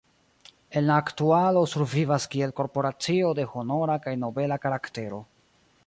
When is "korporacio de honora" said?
2.61-3.99